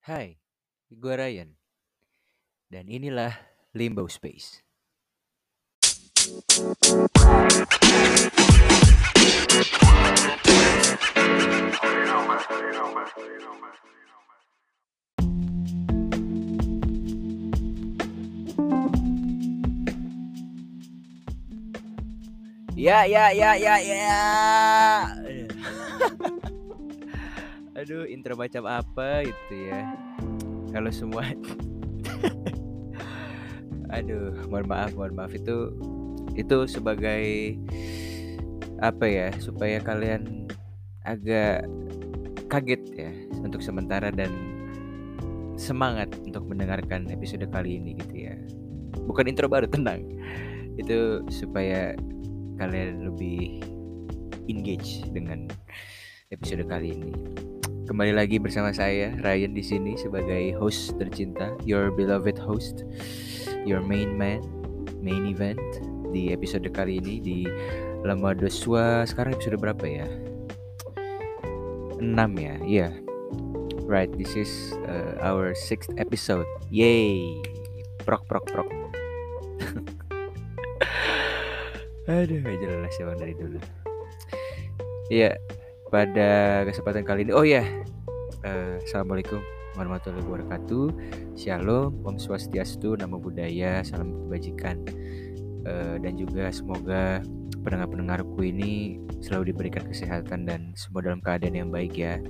Hai, 0.00 0.40
gue 0.88 1.12
Ryan. 1.12 1.52
Dan 2.72 2.88
inilah 2.88 3.36
Limbo 3.76 4.08
Space. 4.08 4.64
Ya, 22.72 23.04
ya, 23.04 23.28
ya, 23.36 23.52
ya, 23.60 23.76
ya. 23.84 24.16
Aduh, 27.80 28.04
intro 28.04 28.36
macam 28.36 28.68
apa 28.68 29.24
itu 29.24 29.72
ya? 29.72 29.96
Kalau 30.68 30.92
semua 30.92 31.32
Aduh, 33.96 34.36
mohon 34.52 34.68
maaf, 34.68 34.92
mohon 34.92 35.16
maaf 35.16 35.32
itu 35.32 35.72
itu 36.36 36.56
sebagai 36.68 37.56
apa 38.84 39.08
ya? 39.08 39.32
Supaya 39.40 39.80
kalian 39.80 40.52
agak 41.08 41.64
kaget 42.52 42.84
ya 43.00 43.12
untuk 43.40 43.64
sementara 43.64 44.12
dan 44.12 44.28
semangat 45.56 46.12
untuk 46.20 46.44
mendengarkan 46.52 47.08
episode 47.08 47.48
kali 47.48 47.80
ini 47.80 47.96
gitu 47.96 48.28
ya. 48.28 48.36
Bukan 49.08 49.24
intro 49.24 49.48
baru, 49.48 49.64
tenang. 49.64 50.04
Itu 50.76 51.24
supaya 51.32 51.96
kalian 52.60 53.08
lebih 53.08 53.64
engage 54.52 55.00
dengan 55.16 55.48
episode 56.28 56.68
kali 56.68 56.92
ini. 56.92 57.16
Kembali 57.90 58.14
lagi 58.14 58.38
bersama 58.38 58.70
saya 58.70 59.10
Ryan 59.18 59.50
di 59.50 59.66
sini 59.66 59.98
sebagai 59.98 60.54
host 60.54 60.94
tercinta, 60.94 61.50
your 61.66 61.90
beloved 61.90 62.38
host, 62.38 62.86
your 63.66 63.82
main 63.82 64.14
man, 64.14 64.46
main 65.02 65.26
event 65.26 65.58
di 66.14 66.30
episode 66.30 66.70
kali 66.70 67.02
ini 67.02 67.18
di 67.18 67.38
Lama 68.06 68.30
Doswa. 68.30 69.02
Sekarang 69.02 69.34
episode 69.34 69.58
berapa 69.58 69.82
ya? 69.90 70.06
6 71.98 72.14
ya, 72.14 72.30
iya. 72.38 72.54
Yeah. 72.62 72.92
Right, 73.90 74.14
this 74.14 74.38
is 74.38 74.70
uh, 74.86 75.18
our 75.26 75.50
sixth 75.58 75.90
episode. 75.98 76.46
Yay! 76.70 77.42
Prok 78.06 78.22
prok 78.30 78.46
prok. 78.54 78.70
Aduh, 82.06 82.38
gak 82.38 82.54
jelas 82.54 82.94
ya 83.02 83.18
dari 83.18 83.34
dulu. 83.34 83.58
Iya, 85.10 85.34
pada 85.90 86.62
kesempatan 86.70 87.02
kali 87.02 87.26
ini, 87.26 87.34
oh 87.34 87.42
ya, 87.42 87.66
uh, 88.46 88.78
assalamualaikum 88.86 89.42
warahmatullahi 89.74 90.22
wabarakatuh. 90.22 90.94
Shalom, 91.34 91.98
Om 92.06 92.14
Swastiastu, 92.14 92.94
Namo 92.94 93.18
Buddhaya, 93.18 93.82
salam 93.82 94.14
kebajikan, 94.14 94.86
uh, 95.66 95.98
dan 95.98 96.14
juga 96.14 96.54
semoga 96.54 97.18
pendengar-pendengarku 97.66 98.38
ini 98.38 99.02
selalu 99.18 99.50
diberikan 99.50 99.82
kesehatan 99.82 100.46
dan 100.46 100.70
semua 100.78 101.02
dalam 101.02 101.18
keadaan 101.18 101.58
yang 101.58 101.74
baik 101.74 101.98
ya. 101.98 102.22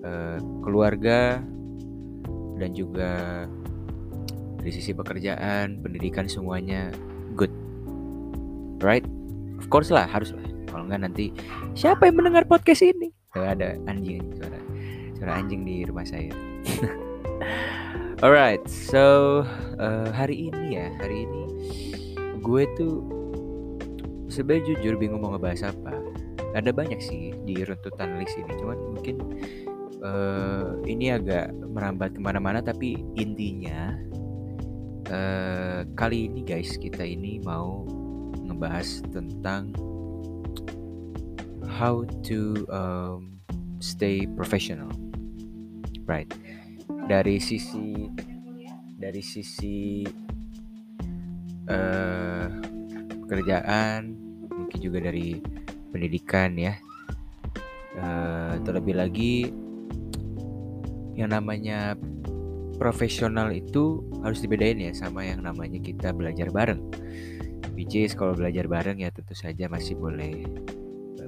Uh, 0.00 0.40
keluarga 0.64 1.44
dan 2.56 2.70
juga 2.72 3.44
dari 4.56 4.72
sisi 4.72 4.96
pekerjaan, 4.96 5.84
pendidikan 5.84 6.24
semuanya 6.32 6.88
good 7.36 7.52
right? 8.80 9.04
Of 9.60 9.68
course 9.68 9.92
lah, 9.92 10.08
harus 10.08 10.32
lah. 10.32 10.55
Kalau 10.76 10.92
enggak 10.92 11.08
nanti 11.08 11.32
siapa 11.72 12.04
yang 12.04 12.20
mendengar 12.20 12.44
podcast 12.44 12.84
ini? 12.84 13.08
Tuh, 13.32 13.48
ada 13.48 13.80
anjing 13.88 14.20
suara 14.36 14.60
suara 15.16 15.32
anjing 15.40 15.64
di 15.64 15.88
rumah 15.88 16.04
saya. 16.04 16.28
Alright, 18.20 18.60
so 18.68 19.40
uh, 19.80 20.12
hari 20.12 20.52
ini 20.52 20.76
ya, 20.76 20.92
hari 21.00 21.24
ini 21.24 21.44
gue 22.44 22.68
tuh 22.76 23.00
sebenarnya 24.28 24.76
jujur 24.76 25.00
bingung 25.00 25.24
mau 25.24 25.32
ngebahas 25.32 25.72
apa. 25.72 25.96
Ada 26.52 26.76
banyak 26.76 27.00
sih 27.00 27.32
di 27.48 27.56
runtutan 27.64 28.20
list 28.20 28.36
ini, 28.36 28.52
cuman 28.60 28.76
mungkin 29.00 29.16
uh, 30.04 30.76
ini 30.84 31.08
agak 31.08 31.56
merambat 31.56 32.12
ke 32.12 32.20
mana-mana, 32.20 32.60
tapi 32.60 33.00
intinya 33.16 33.96
uh, 35.08 35.88
kali 35.96 36.28
ini 36.28 36.44
guys 36.44 36.76
kita 36.76 37.00
ini 37.00 37.40
mau 37.40 37.88
ngebahas 38.44 39.00
tentang 39.08 39.72
how 41.76 42.08
to 42.24 42.64
um, 42.72 43.36
stay 43.84 44.24
professional, 44.24 44.88
right? 46.08 46.32
Dari 46.88 47.36
sisi 47.36 48.08
dari 48.96 49.20
sisi 49.20 50.08
uh, 51.68 52.48
pekerjaan, 53.28 54.16
mungkin 54.48 54.78
juga 54.80 55.04
dari 55.04 55.36
pendidikan 55.92 56.56
ya. 56.56 56.74
Uh, 57.96 58.60
terlebih 58.64 58.96
lagi 58.96 59.48
yang 61.16 61.32
namanya 61.32 61.96
profesional 62.76 63.48
itu 63.52 64.04
harus 64.20 64.44
dibedain 64.44 64.76
ya 64.76 64.92
sama 64.92 65.24
yang 65.24 65.40
namanya 65.40 65.80
kita 65.80 66.12
belajar 66.12 66.52
bareng 66.52 66.84
which 67.72 67.96
is 67.96 68.12
kalau 68.12 68.36
belajar 68.36 68.68
bareng 68.68 69.00
ya 69.00 69.08
tentu 69.08 69.32
saja 69.32 69.64
masih 69.72 69.96
boleh 69.96 70.44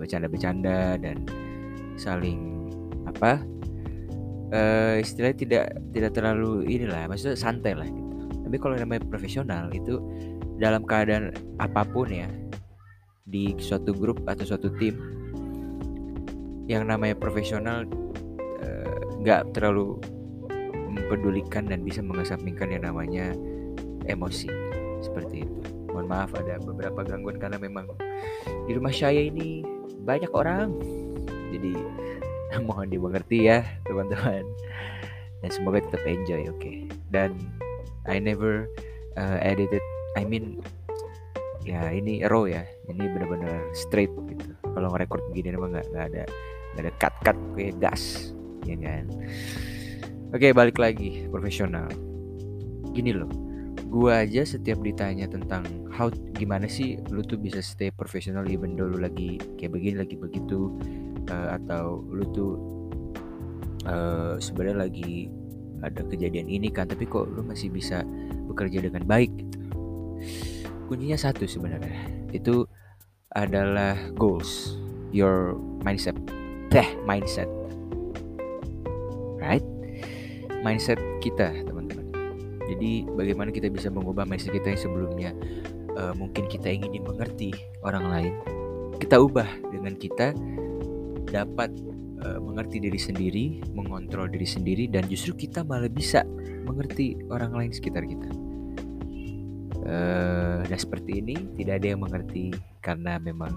bercanda-bercanda 0.09 0.97
dan 0.97 1.29
saling 2.01 2.65
apa 3.05 3.45
uh, 4.57 4.97
istilahnya 4.97 5.37
tidak 5.37 5.65
tidak 5.93 6.17
terlalu 6.17 6.65
inilah 6.65 7.05
maksudnya 7.13 7.37
santai 7.37 7.77
lah 7.77 7.85
gitu. 7.85 8.09
Tapi 8.49 8.57
kalau 8.57 8.81
namanya 8.81 9.05
profesional 9.05 9.69
itu 9.77 10.01
dalam 10.57 10.81
keadaan 10.89 11.37
apa 11.61 11.85
pun 11.85 12.09
ya 12.09 12.33
di 13.29 13.53
suatu 13.61 13.93
grup 13.93 14.25
atau 14.25 14.49
suatu 14.49 14.73
tim 14.81 14.97
yang 16.65 16.89
namanya 16.89 17.13
profesional 17.13 17.85
nggak 19.21 19.43
uh, 19.45 19.49
terlalu 19.53 20.01
mempedulikan 20.89 21.69
dan 21.69 21.85
bisa 21.85 22.01
mengesampingkan 22.01 22.73
yang 22.73 22.89
namanya 22.89 23.37
emosi. 24.09 24.49
Seperti 25.05 25.45
itu. 25.45 25.61
Mohon 25.93 26.07
maaf 26.09 26.31
ada 26.37 26.57
beberapa 26.61 27.05
gangguan 27.05 27.37
karena 27.37 27.61
memang 27.61 27.85
di 28.65 28.73
rumah 28.77 28.93
saya 28.93 29.21
ini 29.21 29.78
banyak 30.09 30.33
orang. 30.33 30.73
Jadi 31.53 31.77
mohon 32.67 32.89
dimengerti 32.89 33.45
ya 33.45 33.61
teman-teman. 33.85 34.49
Dan 35.45 35.51
semoga 35.53 35.85
tetap 35.85 36.01
enjoy 36.09 36.49
oke. 36.49 36.57
Okay? 36.57 36.89
dan 37.13 37.37
I 38.09 38.17
never 38.17 38.69
uh, 39.21 39.39
edited 39.45 39.85
I 40.17 40.25
mean 40.25 40.65
ya 41.69 41.93
ini 41.93 42.25
raw 42.25 42.49
ya. 42.49 42.65
Ini 42.89 43.05
benar-benar 43.13 43.77
straight 43.77 44.13
gitu. 44.33 44.57
Kalau 44.65 44.89
ngerekord 44.97 45.29
begini 45.29 45.53
emang 45.53 45.77
nggak 45.77 45.87
nggak 45.93 46.07
ada 46.17 46.25
nggak 46.73 46.83
ada 46.89 46.93
cut 46.97 47.15
cut 47.21 47.39
kayak 47.53 47.77
gas. 47.77 48.33
Ya 48.65 48.81
kan? 48.81 49.13
Oke 50.33 50.49
okay, 50.49 50.51
balik 50.57 50.81
lagi. 50.81 51.29
Profesional. 51.29 51.93
Gini 52.97 53.13
loh 53.13 53.48
gua 53.89 54.23
aja 54.23 54.45
setiap 54.45 54.79
ditanya 54.85 55.25
tentang 55.27 55.65
how 55.89 56.13
gimana 56.37 56.69
sih 56.69 57.01
lu 57.09 57.25
tuh 57.25 57.41
bisa 57.41 57.65
stay 57.65 57.89
profesional 57.89 58.45
even 58.47 58.77
though 58.77 58.87
lu 58.87 59.01
lagi 59.01 59.41
kayak 59.57 59.73
begini 59.73 60.05
lagi 60.05 60.15
begitu 60.21 60.77
uh, 61.33 61.57
atau 61.57 62.05
lu 62.07 62.25
tuh 62.37 62.53
uh, 63.89 64.37
sebenarnya 64.37 64.89
lagi 64.89 65.33
ada 65.83 66.03
kejadian 66.05 66.51
ini 66.51 66.69
kan 66.69 66.91
tapi 66.91 67.07
kok 67.07 67.31
lu 67.31 67.43
masih 67.47 67.71
bisa 67.71 68.03
bekerja 68.51 68.83
dengan 68.83 69.07
baik 69.07 69.31
gitu. 69.39 69.59
Kuncinya 70.91 71.19
satu 71.21 71.47
sebenarnya 71.47 72.11
itu 72.35 72.67
adalah 73.37 73.95
goals 74.17 74.75
your 75.15 75.55
mindset. 75.87 76.17
Teh 76.73 76.89
mindset. 77.07 77.47
Right? 79.39 79.65
Mindset 80.67 80.99
kita 81.23 81.55
teman-teman 81.63 81.78
jadi 82.69 83.09
bagaimana 83.17 83.51
kita 83.51 83.73
bisa 83.73 83.89
mengubah 83.89 84.29
mindset 84.29 84.53
kita 84.53 84.77
yang 84.77 84.81
sebelumnya? 84.81 85.31
Uh, 85.99 86.15
mungkin 86.15 86.47
kita 86.47 86.71
ingin 86.71 86.95
dimengerti 86.95 87.51
orang 87.83 88.07
lain 88.07 88.35
kita 88.99 89.17
ubah 89.19 89.47
dengan 89.71 89.95
kita 89.95 90.35
dapat 91.31 91.71
uh, 92.27 92.39
mengerti 92.43 92.83
diri 92.83 92.99
sendiri 92.99 93.45
mengontrol 93.73 94.27
diri 94.27 94.45
sendiri 94.45 94.91
dan 94.91 95.07
justru 95.07 95.39
kita 95.39 95.63
malah 95.63 95.89
bisa 95.89 96.27
mengerti 96.67 97.17
orang 97.31 97.55
lain 97.55 97.73
sekitar 97.73 98.05
kita. 98.05 98.29
Uh, 99.89 100.61
dan 100.69 100.77
seperti 100.77 101.25
ini 101.25 101.49
tidak 101.57 101.81
ada 101.81 101.97
yang 101.97 102.05
mengerti 102.05 102.53
karena 102.85 103.17
memang 103.17 103.57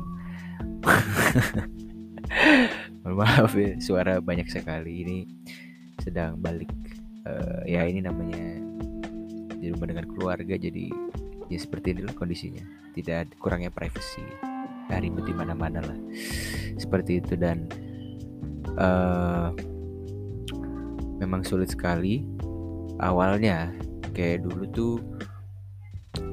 maaf 3.20 3.52
ya 3.58 3.76
suara 3.82 4.24
banyak 4.24 4.48
sekali. 4.48 5.04
Ini 5.04 5.18
sedang 6.00 6.40
balik. 6.40 6.72
Uh, 7.22 7.62
ya 7.68 7.86
ini 7.86 8.02
namanya 8.02 8.71
di 9.62 9.70
rumah 9.70 9.86
dengan 9.86 10.10
keluarga 10.10 10.58
jadi 10.58 10.90
ya 11.52 11.60
seperti 11.62 11.94
inilah 11.94 12.18
kondisinya. 12.18 12.66
Tidak 12.98 13.38
kurangnya 13.38 13.70
privacy. 13.70 14.26
Ya, 14.90 15.00
ribet 15.00 15.24
di 15.30 15.36
mana-mana 15.38 15.80
lah. 15.80 16.00
Seperti 16.76 17.22
itu 17.22 17.38
dan 17.38 17.70
uh, 18.76 19.54
memang 21.22 21.46
sulit 21.46 21.70
sekali. 21.70 22.26
Awalnya 22.98 23.72
kayak 24.12 24.44
dulu 24.44 24.64
tuh 24.74 24.96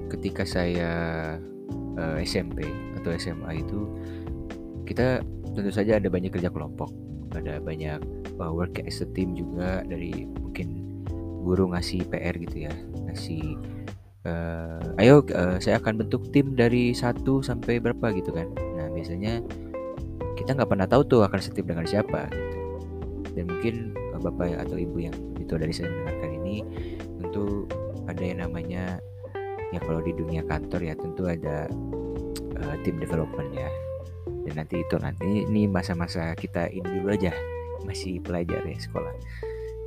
ketika 0.08 0.42
saya 0.48 0.90
uh, 2.00 2.16
eh, 2.16 2.24
SMP 2.24 2.64
atau 2.98 3.12
SMA 3.14 3.60
itu 3.60 3.78
kita 4.88 5.20
tentu 5.52 5.70
saja 5.70 6.00
ada 6.00 6.08
banyak 6.08 6.32
kerja 6.32 6.50
kelompok. 6.50 6.90
Ada 7.36 7.60
banyak 7.60 8.00
uh, 8.40 8.50
work 8.50 8.80
as 8.82 9.04
a 9.04 9.08
team 9.12 9.36
juga 9.36 9.84
dari 9.84 10.26
mungkin 10.26 10.88
guru 11.44 11.70
ngasih 11.72 12.04
PR 12.10 12.34
gitu 12.36 12.68
ya 12.68 12.74
ngasih 13.18 13.58
uh, 14.30 15.02
ayo 15.02 15.26
uh, 15.34 15.58
saya 15.58 15.82
akan 15.82 16.06
bentuk 16.06 16.30
tim 16.30 16.54
dari 16.54 16.94
satu 16.94 17.42
sampai 17.42 17.82
berapa 17.82 18.14
gitu 18.14 18.30
kan. 18.30 18.46
Nah 18.78 18.86
biasanya 18.94 19.42
kita 20.38 20.54
nggak 20.54 20.70
pernah 20.70 20.86
tahu 20.86 21.02
tuh 21.02 21.20
akan 21.26 21.42
setim 21.42 21.66
dengan 21.66 21.82
siapa 21.82 22.30
gitu. 22.30 22.58
Dan 23.34 23.50
mungkin 23.50 23.74
uh, 24.14 24.22
bapak 24.22 24.54
atau 24.62 24.78
ibu 24.78 25.02
yang 25.02 25.16
itu 25.42 25.58
dari 25.58 25.74
saya 25.74 25.90
mendengarkan 25.90 26.30
ini 26.38 26.56
tentu 27.18 27.66
ada 28.06 28.22
yang 28.22 28.38
namanya 28.46 29.02
ya 29.74 29.80
kalau 29.82 29.98
di 30.00 30.14
dunia 30.14 30.46
kantor 30.46 30.80
ya 30.86 30.94
tentu 30.94 31.26
ada 31.26 31.66
uh, 32.62 32.76
tim 32.86 33.02
development 33.02 33.50
ya. 33.50 33.66
Dan 34.46 34.64
nanti 34.64 34.80
itu 34.80 34.94
nanti 35.02 35.42
ini 35.44 35.66
masa-masa 35.66 36.32
kita 36.38 36.70
ini 36.70 37.02
dulu 37.02 37.12
aja 37.12 37.34
masih 37.82 38.22
pelajar 38.22 38.62
ya 38.62 38.78
sekolah. 38.78 39.12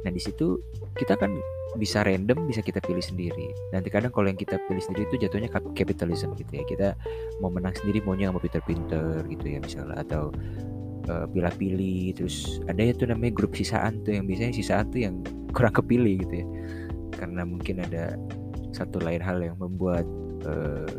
Nah 0.03 0.11
di 0.11 0.19
situ 0.19 0.59
kita 0.99 1.15
kan 1.15 1.33
bisa 1.79 2.03
random 2.03 2.47
bisa 2.47 2.59
kita 2.59 2.83
pilih 2.83 3.03
sendiri. 3.03 3.55
Nanti 3.71 3.87
kadang 3.87 4.11
kalau 4.11 4.27
yang 4.27 4.39
kita 4.39 4.59
pilih 4.67 4.83
sendiri 4.83 5.07
itu 5.07 5.27
jatuhnya 5.27 5.47
capitalism 5.51 6.35
gitu 6.35 6.51
ya. 6.51 6.63
Kita 6.67 6.87
mau 7.39 7.51
menang 7.51 7.75
sendiri 7.79 8.03
maunya 8.03 8.31
mau 8.31 8.43
pinter-pinter 8.43 9.23
gitu 9.31 9.45
ya 9.45 9.59
misalnya. 9.63 9.95
Atau 10.03 10.35
uh, 11.07 11.25
pilih-pilih 11.31 12.19
terus 12.19 12.59
ada 12.67 12.81
ya 12.81 12.91
tuh 12.91 13.07
namanya 13.11 13.31
grup 13.35 13.55
sisaan 13.55 14.03
tuh 14.03 14.19
yang 14.19 14.27
biasanya 14.27 14.53
sisaan 14.55 14.91
tuh 14.91 14.99
yang 14.99 15.15
kurang 15.55 15.75
kepilih 15.75 16.19
gitu 16.27 16.33
ya. 16.43 16.47
Karena 17.15 17.47
mungkin 17.47 17.83
ada 17.83 18.19
satu 18.71 18.99
lain 18.99 19.21
hal 19.23 19.39
yang 19.39 19.55
membuat 19.59 20.03
uh, 20.43 20.91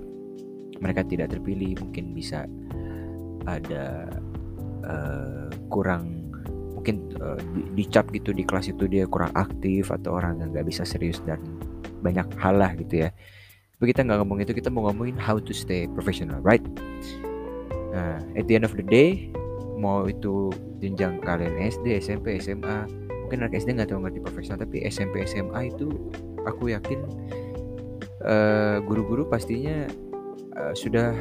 mereka 0.80 1.04
tidak 1.04 1.36
terpilih. 1.36 1.76
Mungkin 1.84 2.16
bisa 2.16 2.48
ada 3.44 4.08
uh, 4.86 5.50
kurang 5.68 6.12
mungkin 6.82 7.14
uh, 7.23 7.38
dicap 7.79 8.11
gitu 8.11 8.34
di 8.34 8.43
kelas 8.43 8.75
itu 8.75 8.90
dia 8.90 9.06
kurang 9.06 9.31
aktif 9.38 9.94
atau 9.94 10.19
orang 10.19 10.43
yang 10.43 10.50
nggak 10.50 10.67
bisa 10.67 10.82
serius 10.82 11.23
dan 11.23 11.38
banyak 12.02 12.26
hal 12.43 12.58
lah 12.58 12.75
gitu 12.75 13.06
ya. 13.06 13.14
Tapi 13.79 13.94
kita 13.94 14.02
nggak 14.02 14.19
ngomong 14.19 14.43
itu 14.43 14.50
kita 14.50 14.67
mau 14.67 14.90
ngomongin 14.90 15.14
how 15.14 15.38
to 15.38 15.55
stay 15.55 15.87
professional 15.94 16.43
right? 16.43 16.67
Nah 17.94 18.19
at 18.34 18.50
the 18.50 18.58
end 18.58 18.67
of 18.67 18.75
the 18.75 18.82
day 18.82 19.31
mau 19.79 20.11
itu 20.11 20.50
jenjang 20.82 21.23
kalian 21.23 21.55
SD 21.70 22.02
SMP 22.02 22.43
SMA 22.43 22.90
mungkin 23.23 23.46
anak 23.46 23.62
SD 23.62 23.78
nggak 23.78 23.94
tahu 23.94 24.02
ngerti 24.02 24.19
profesional 24.19 24.58
tapi 24.67 24.82
SMP 24.82 25.23
SMA 25.23 25.70
itu 25.70 25.87
aku 26.43 26.75
yakin 26.75 26.99
guru 28.82 29.06
guru-guru 29.06 29.23
pastinya 29.31 29.87
uh, 30.58 30.75
sudah 30.75 31.14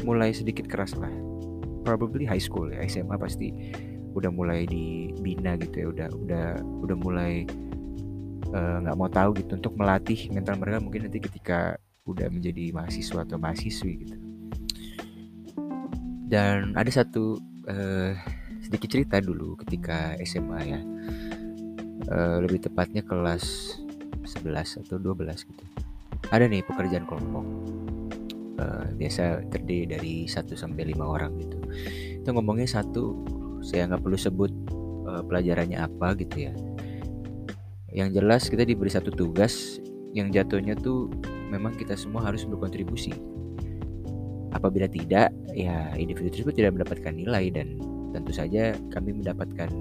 mulai 0.00 0.32
sedikit 0.32 0.64
keras 0.64 0.96
lah. 0.96 1.12
Probably 1.84 2.24
high 2.24 2.40
school 2.40 2.72
ya 2.72 2.80
SMA 2.88 3.20
pasti 3.20 3.52
udah 4.14 4.30
mulai 4.30 4.64
dibina 4.64 5.58
gitu 5.58 5.76
ya 5.82 5.86
udah 5.90 6.08
udah 6.14 6.46
udah 6.86 6.96
mulai 6.96 7.32
eh, 8.54 8.76
nggak 8.80 8.94
uh, 8.94 8.98
mau 8.98 9.10
tahu 9.10 9.34
gitu 9.42 9.58
untuk 9.58 9.74
melatih 9.74 10.30
mental 10.30 10.56
mereka 10.56 10.78
mungkin 10.78 11.10
nanti 11.10 11.18
ketika 11.18 11.76
udah 12.04 12.28
menjadi 12.28 12.70
mahasiswa 12.72 13.24
atau 13.24 13.36
mahasiswi 13.40 13.92
gitu. 14.04 14.16
Dan 16.24 16.72
ada 16.76 16.88
satu 16.88 17.40
uh, 17.68 18.12
sedikit 18.60 18.88
cerita 18.92 19.20
dulu 19.20 19.56
ketika 19.64 20.16
SMA 20.24 20.60
ya. 20.64 20.80
Uh, 22.04 22.44
lebih 22.44 22.60
tepatnya 22.60 23.00
kelas 23.00 23.76
11 24.44 24.84
atau 24.84 24.96
12 25.00 25.48
gitu. 25.48 25.64
Ada 26.28 26.48
nih 26.48 26.64
pekerjaan 26.64 27.08
kelompok. 27.08 27.46
Uh, 28.54 28.86
biasa 28.94 29.48
terdiri 29.48 29.96
dari 29.96 30.14
1 30.28 30.52
sampai 30.52 30.92
5 30.92 31.00
orang 31.00 31.32
gitu. 31.40 31.58
Itu 32.20 32.28
ngomongnya 32.36 32.68
satu 32.68 33.24
saya 33.64 33.88
nggak 33.88 34.04
perlu 34.04 34.18
sebut 34.20 34.52
uh, 35.08 35.24
pelajarannya 35.24 35.80
apa 35.80 36.12
gitu 36.20 36.52
ya. 36.52 36.52
Yang 37.94 38.20
jelas 38.20 38.42
kita 38.52 38.68
diberi 38.68 38.92
satu 38.92 39.08
tugas 39.08 39.80
yang 40.12 40.28
jatuhnya 40.28 40.76
tuh 40.76 41.08
memang 41.48 41.72
kita 41.74 41.96
semua 41.96 42.28
harus 42.28 42.44
berkontribusi. 42.44 43.16
Apabila 44.52 44.86
tidak 44.86 45.32
ya 45.56 45.96
individu 45.96 46.30
tersebut 46.30 46.54
tidak 46.54 46.76
mendapatkan 46.78 47.10
nilai 47.10 47.50
dan 47.50 47.80
tentu 48.14 48.30
saja 48.30 48.76
kami 48.92 49.16
mendapatkan 49.16 49.72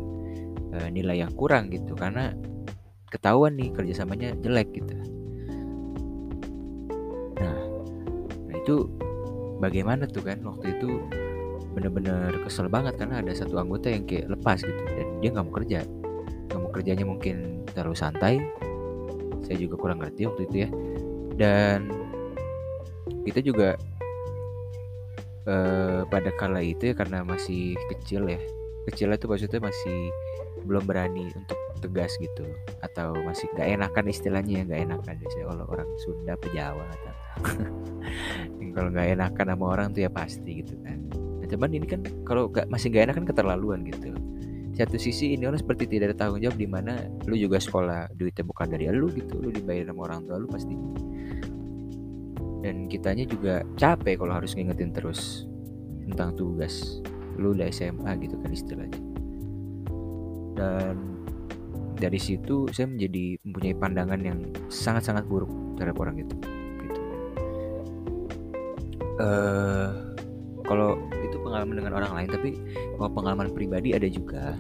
uh, 0.74 0.90
nilai 0.90 1.22
yang 1.22 1.34
kurang 1.36 1.70
gitu 1.70 1.94
karena 1.94 2.34
ketahuan 3.14 3.54
nih 3.54 3.70
kerjasamanya 3.76 4.34
jelek 4.42 4.74
gitu. 4.74 4.96
Nah 7.38 7.60
nah 8.50 8.56
itu 8.58 8.90
bagaimana 9.62 10.10
tuh 10.10 10.26
kan 10.26 10.42
waktu 10.42 10.74
itu 10.80 10.90
bener-bener 11.74 12.32
kesel 12.46 12.70
banget 12.70 12.96
karena 13.02 13.20
ada 13.20 13.34
satu 13.34 13.58
anggota 13.58 13.90
yang 13.90 14.06
kayak 14.06 14.30
lepas 14.30 14.62
gitu 14.62 14.84
dan 14.94 15.08
dia 15.20 15.30
nggak 15.34 15.46
mau 15.46 15.56
kerja. 15.58 15.80
Nggak 16.50 16.60
mau 16.62 16.72
kerjanya 16.72 17.06
mungkin 17.06 17.36
terlalu 17.74 17.98
santai. 17.98 18.40
Saya 19.44 19.58
juga 19.60 19.76
kurang 19.76 20.00
ngerti 20.00 20.30
waktu 20.30 20.42
itu 20.48 20.56
ya. 20.64 20.70
Dan 21.34 21.90
kita 23.26 23.40
juga 23.42 23.76
eh, 25.48 26.02
pada 26.08 26.30
kala 26.38 26.64
itu 26.64 26.92
ya 26.92 26.96
karena 26.96 27.26
masih 27.26 27.76
kecil 27.92 28.28
ya 28.30 28.40
kecil 28.84 29.16
itu 29.16 29.26
maksudnya 29.32 29.64
masih 29.64 30.12
belum 30.68 30.84
berani 30.84 31.32
untuk 31.36 31.60
tegas 31.80 32.16
gitu 32.20 32.48
atau 32.80 33.16
masih 33.24 33.48
gak 33.56 33.68
enakan 33.68 34.08
istilahnya 34.08 34.64
ya 34.64 34.64
gak 34.64 34.82
enakan 34.88 35.16
biasanya 35.20 35.46
kalau 35.52 35.66
orang 35.68 35.90
Sunda 36.00 36.34
Pejawa 36.40 36.86
atau 36.88 37.14
kalau 38.76 38.90
gak 38.92 39.08
enakan 39.12 39.46
sama 39.56 39.66
orang 39.68 39.88
tuh 39.92 40.02
ya 40.08 40.12
pasti 40.12 40.64
gitu 40.64 40.76
kan 40.84 41.00
cuman 41.54 41.70
ini 41.70 41.86
kan 41.86 42.02
kalau 42.26 42.50
gak, 42.50 42.66
masih 42.74 42.90
gak 42.90 43.14
enakan 43.14 43.30
keterlaluan 43.30 43.86
gitu. 43.86 44.10
Satu 44.74 44.98
sisi 44.98 45.38
ini 45.38 45.46
orang 45.46 45.62
seperti 45.62 45.86
tidak 45.86 46.14
ada 46.14 46.26
tanggung 46.26 46.42
jawab 46.42 46.58
di 46.58 46.66
mana 46.66 47.06
lu 47.30 47.38
juga 47.38 47.62
sekolah 47.62 48.10
duitnya 48.18 48.42
bukan 48.42 48.74
dari 48.74 48.90
lu 48.90 49.06
gitu 49.14 49.38
lu 49.38 49.54
dibayar 49.54 49.94
sama 49.94 50.10
orang 50.10 50.26
tua 50.26 50.42
lu 50.42 50.50
pasti. 50.50 50.74
Dan 52.66 52.90
kitanya 52.90 53.30
juga 53.30 53.62
capek 53.78 54.18
kalau 54.18 54.34
harus 54.34 54.58
ngingetin 54.58 54.90
terus 54.90 55.46
tentang 56.10 56.34
tugas 56.34 57.06
lu 57.38 57.54
udah 57.54 57.70
SMA 57.70 58.12
gitu 58.26 58.34
kan 58.42 58.50
istilahnya. 58.50 59.00
Dan 60.58 61.14
dari 61.94 62.18
situ 62.18 62.66
saya 62.74 62.90
menjadi 62.90 63.38
mempunyai 63.46 63.76
pandangan 63.78 64.20
yang 64.26 64.40
sangat-sangat 64.74 65.30
buruk 65.30 65.50
terhadap 65.78 65.98
orang 66.02 66.18
itu 66.20 66.36
gitu. 66.82 67.00
uh, 69.22 70.14
kalau 70.66 70.98
pengalaman 71.54 71.76
dengan 71.78 71.94
orang 72.02 72.12
lain 72.18 72.30
tapi 72.34 72.50
pengalaman 72.98 73.48
pribadi 73.54 73.94
ada 73.94 74.10
juga. 74.10 74.58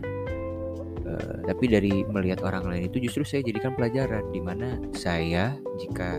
Uh, 1.03 1.41
tapi 1.43 1.67
dari 1.67 2.05
melihat 2.07 2.45
orang 2.45 2.69
lain 2.69 2.87
itu 2.87 3.01
justru 3.09 3.27
saya 3.27 3.41
jadikan 3.43 3.75
pelajaran 3.75 4.23
di 4.31 4.39
mana 4.39 4.79
saya 4.95 5.51
jika 5.75 6.15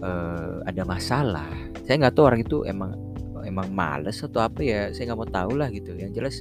uh, 0.00 0.64
ada 0.64 0.80
masalah 0.88 1.52
saya 1.84 2.00
nggak 2.00 2.16
tahu 2.16 2.24
orang 2.24 2.40
itu 2.40 2.64
emang 2.64 2.96
emang 3.44 3.68
males 3.68 4.20
atau 4.24 4.40
apa 4.40 4.64
ya 4.64 4.92
saya 4.96 5.12
nggak 5.12 5.20
mau 5.24 5.28
tahu 5.28 5.52
lah 5.60 5.68
gitu. 5.72 5.92
Yang 5.92 6.12
jelas 6.16 6.36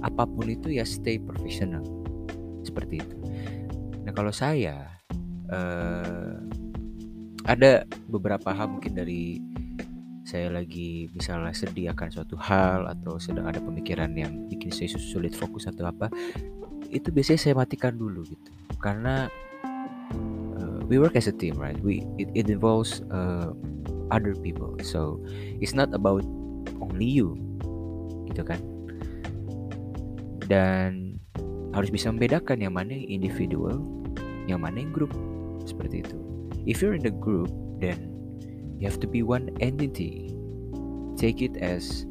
apa 0.00 0.24
pun 0.24 0.46
itu 0.48 0.72
ya 0.72 0.88
stay 0.88 1.20
professional. 1.20 1.84
Seperti 2.64 3.00
itu. 3.04 3.16
Nah 4.08 4.12
kalau 4.16 4.32
saya 4.32 4.88
uh, 5.52 6.40
ada 7.44 7.84
beberapa 8.06 8.54
hal 8.54 8.70
mungkin 8.72 8.94
dari 8.94 9.51
saya 10.32 10.48
lagi 10.48 11.12
misalnya 11.12 11.52
sedih 11.52 11.92
akan 11.92 12.08
suatu 12.08 12.40
hal 12.40 12.88
atau 12.88 13.20
sedang 13.20 13.44
ada 13.44 13.60
pemikiran 13.60 14.16
yang 14.16 14.48
bikin 14.48 14.72
saya 14.72 14.88
sulit 14.96 15.36
fokus 15.36 15.68
atau 15.68 15.84
apa 15.84 16.08
itu 16.88 17.12
biasanya 17.12 17.40
saya 17.40 17.54
matikan 17.56 17.92
dulu 17.92 18.24
gitu. 18.24 18.50
Karena 18.80 19.28
uh, 20.56 20.80
we 20.88 20.96
work 20.96 21.20
as 21.20 21.28
a 21.28 21.36
team 21.36 21.60
right? 21.60 21.76
We 21.84 22.00
it, 22.16 22.32
it 22.32 22.48
involves 22.48 23.04
uh, 23.12 23.52
other 24.08 24.32
people. 24.32 24.72
So 24.80 25.20
it's 25.60 25.76
not 25.76 25.92
about 25.92 26.24
only 26.80 27.12
you 27.12 27.36
gitu 28.32 28.40
kan? 28.40 28.64
Dan 30.48 31.20
harus 31.76 31.92
bisa 31.92 32.08
membedakan 32.08 32.64
yang 32.64 32.72
mana 32.72 32.96
individual 32.96 33.84
yang 34.48 34.64
mana 34.64 34.80
yang 34.80 34.96
grup 34.96 35.12
seperti 35.68 36.00
itu. 36.08 36.16
If 36.64 36.80
you're 36.80 36.96
in 36.96 37.04
the 37.04 37.12
group 37.12 37.52
then 37.84 38.12
you 38.82 38.90
have 38.90 38.98
to 38.98 39.06
be 39.06 39.22
one 39.22 39.54
entity. 39.62 40.34
Take 41.14 41.38
it 41.38 41.54
as 41.62 42.02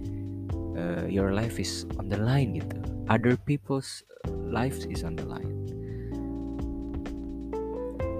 uh, 0.79 1.03
your 1.03 1.35
life 1.35 1.59
is 1.59 1.83
on 1.99 2.07
the 2.07 2.15
line 2.15 2.55
gitu. 2.55 2.79
Other 3.11 3.35
people's 3.35 4.07
lives 4.47 4.87
is 4.87 5.03
on 5.03 5.19
the 5.19 5.27
line. 5.27 5.51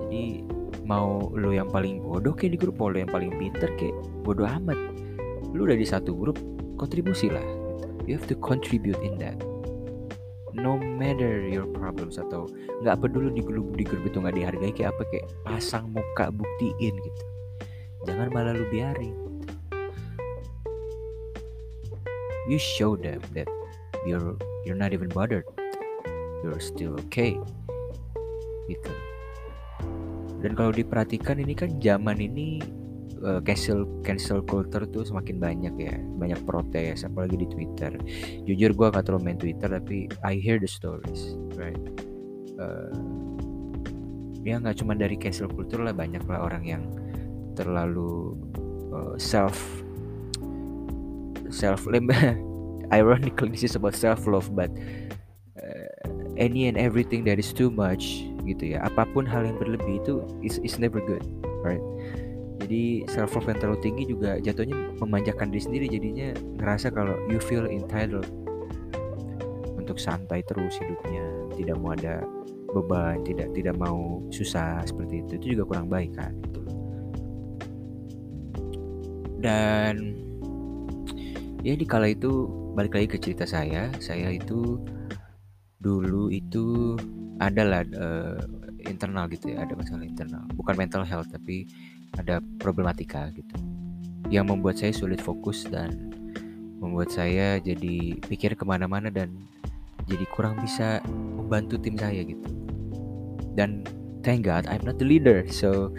Jadi 0.04 0.44
mau 0.84 1.32
lo 1.32 1.56
yang 1.56 1.72
paling 1.72 2.04
bodoh 2.04 2.36
kayak 2.36 2.52
di 2.52 2.60
grup 2.60 2.76
mau 2.76 2.92
lo 2.92 3.00
yang 3.00 3.08
paling 3.08 3.32
pinter 3.40 3.72
kayak 3.80 3.96
bodoh 4.28 4.44
amat. 4.44 4.76
Lu 5.56 5.64
udah 5.64 5.80
di 5.80 5.88
satu 5.88 6.12
grup 6.12 6.36
kontribusi 6.76 7.32
lah 7.32 7.40
gitu. 7.40 7.88
you 8.10 8.14
have 8.20 8.28
to 8.28 8.36
contribute 8.44 9.00
in 9.00 9.16
that. 9.24 9.40
No 10.52 10.76
matter 10.76 11.48
your 11.48 11.72
problems 11.72 12.20
atau 12.20 12.52
nggak 12.84 13.00
peduli 13.00 13.32
di 13.32 13.44
grup 13.48 13.72
di 13.80 13.88
grup 13.88 14.04
itu 14.04 14.20
nggak 14.20 14.36
dihargai 14.36 14.76
kayak 14.76 14.92
apa 14.92 15.04
kayak 15.08 15.28
pasang 15.48 15.88
muka 15.96 16.28
buktiin 16.36 17.00
gitu 17.00 17.24
jangan 18.10 18.28
malah 18.34 18.54
lu 18.58 18.66
biarin. 18.70 19.16
You 22.50 22.58
show 22.58 22.98
them 22.98 23.22
that 23.38 23.48
you're 24.04 24.36
you're 24.66 24.80
not 24.80 24.92
even 24.92 25.10
bothered. 25.14 25.46
You're 26.42 26.62
still 26.62 26.98
okay. 27.08 27.38
Gitu. 28.66 28.94
Dan 30.42 30.58
kalau 30.58 30.74
diperhatikan 30.74 31.38
ini 31.38 31.54
kan 31.54 31.78
zaman 31.78 32.18
ini 32.18 32.58
uh, 33.22 33.38
cancel 33.46 33.86
cancel 34.02 34.42
culture 34.42 34.90
tuh 34.90 35.06
semakin 35.06 35.38
banyak 35.38 35.74
ya. 35.78 35.96
Banyak 36.18 36.42
protes 36.50 37.06
apalagi 37.06 37.46
di 37.46 37.48
Twitter. 37.48 37.94
Jujur 38.50 38.74
gue 38.74 38.88
gak 38.90 39.06
terlalu 39.06 39.32
main 39.32 39.38
Twitter 39.38 39.70
tapi 39.70 40.10
I 40.26 40.42
hear 40.42 40.58
the 40.58 40.70
stories 40.70 41.38
right? 41.54 41.78
Uh, 42.58 42.94
ya 44.42 44.58
nggak 44.58 44.82
cuma 44.82 44.98
dari 44.98 45.18
cancel 45.22 45.50
culture 45.50 45.82
lah 45.86 45.94
banyak 45.94 46.26
lah 46.26 46.42
orang 46.42 46.66
yang 46.66 46.84
terlalu 47.56 48.38
uh, 48.92 49.16
self 49.18 49.58
self 51.52 51.88
ironically 52.98 53.52
this 53.52 53.64
is 53.64 53.76
about 53.76 53.96
self 53.96 54.28
love 54.28 54.52
but 54.56 54.72
uh, 55.60 55.90
any 56.38 56.68
and 56.68 56.78
everything 56.78 57.24
that 57.24 57.40
is 57.40 57.52
too 57.52 57.72
much 57.72 58.24
gitu 58.48 58.76
ya 58.76 58.84
apa 58.84 59.06
pun 59.12 59.28
hal 59.28 59.46
yang 59.46 59.58
berlebih 59.60 60.02
itu 60.02 60.24
is 60.42 60.58
is 60.66 60.82
never 60.82 61.00
good 61.04 61.22
right 61.62 61.84
jadi 62.62 63.06
self 63.10 63.34
love 63.38 63.48
yang 63.50 63.60
terlalu 63.60 63.80
tinggi 63.84 64.04
juga 64.10 64.38
jatuhnya 64.42 64.78
memanjakan 65.02 65.50
diri 65.54 65.62
sendiri 65.62 65.86
jadinya 65.90 66.30
ngerasa 66.62 66.90
kalau 66.94 67.16
you 67.30 67.38
feel 67.38 67.68
entitled 67.68 68.26
untuk 69.78 69.98
santai 69.98 70.46
terus 70.46 70.78
hidupnya 70.80 71.26
tidak 71.58 71.76
mau 71.82 71.94
ada 71.94 72.24
beban 72.72 73.20
tidak 73.28 73.52
tidak 73.52 73.76
mau 73.76 74.24
susah 74.32 74.80
seperti 74.88 75.20
itu 75.26 75.32
itu 75.36 75.46
juga 75.58 75.64
kurang 75.76 75.88
baik 75.92 76.16
kan 76.16 76.32
gitu. 76.48 76.81
Dan 79.42 80.16
ya 81.66 81.74
di 81.74 81.86
kala 81.86 82.14
itu 82.14 82.48
balik 82.78 82.96
lagi 82.96 83.08
ke 83.12 83.18
cerita 83.20 83.44
saya 83.44 83.92
saya 84.00 84.32
itu 84.32 84.80
dulu 85.82 86.30
itu 86.30 86.96
adalah 87.42 87.82
uh, 87.98 88.38
internal 88.86 89.26
gitu 89.30 89.54
ya 89.54 89.66
ada 89.66 89.74
masalah 89.74 90.06
internal. 90.06 90.46
Bukan 90.54 90.78
mental 90.78 91.04
health 91.06 91.30
tapi 91.34 91.66
ada 92.18 92.38
problematika 92.62 93.30
gitu. 93.34 93.56
Yang 94.30 94.46
membuat 94.54 94.76
saya 94.78 94.94
sulit 94.94 95.20
fokus 95.20 95.66
dan 95.68 96.14
membuat 96.82 97.14
saya 97.14 97.58
jadi 97.62 98.18
pikir 98.26 98.58
ke 98.58 98.64
mana-mana 98.66 99.10
dan 99.10 99.34
jadi 100.10 100.26
kurang 100.34 100.58
bisa 100.62 101.02
membantu 101.10 101.78
tim 101.82 101.98
saya 101.98 102.22
gitu. 102.26 102.50
Dan 103.58 103.86
thank 104.22 104.46
God 104.46 104.70
I'm 104.70 104.86
not 104.86 105.02
the 105.02 105.06
leader 105.06 105.46
so 105.50 105.94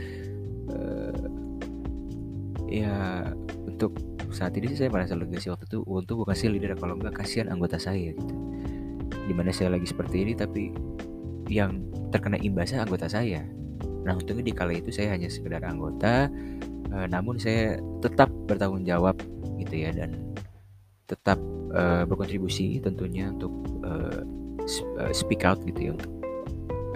ya 2.72 3.28
untuk 3.68 3.92
saat 4.32 4.56
ini 4.56 4.72
saya 4.72 4.88
merasa 4.88 5.12
lega 5.12 5.36
sih. 5.36 5.52
Waktu 5.52 5.68
itu 5.68 5.84
untuk 5.84 6.24
bukan 6.24 6.32
sih 6.32 6.48
leader 6.48 6.72
kalau 6.80 6.96
enggak 6.96 7.20
kasihan 7.20 7.52
anggota 7.52 7.76
saya 7.76 8.16
gitu. 8.16 8.34
Di 9.28 9.32
mana 9.36 9.52
saya 9.52 9.76
lagi 9.76 9.84
seperti 9.84 10.24
ini 10.24 10.32
tapi 10.32 10.72
yang 11.52 11.84
terkena 12.08 12.40
imbasnya 12.40 12.82
anggota 12.82 13.06
saya. 13.12 13.44
Nah 14.02 14.16
untungnya 14.16 14.42
di 14.42 14.54
kala 14.56 14.72
itu 14.74 14.90
saya 14.90 15.12
hanya 15.14 15.28
sekedar 15.28 15.62
anggota, 15.62 16.32
uh, 16.90 17.06
namun 17.06 17.36
saya 17.36 17.78
tetap 18.00 18.32
bertanggung 18.48 18.88
jawab 18.88 19.20
gitu 19.60 19.84
ya 19.84 19.94
dan 19.94 20.32
tetap 21.06 21.38
uh, 21.76 22.08
berkontribusi 22.08 22.80
tentunya 22.80 23.30
untuk 23.30 23.52
uh, 23.84 24.24
speak 25.12 25.44
out 25.44 25.60
gitu 25.66 25.90
ya 25.90 25.90
untuk 25.94 26.12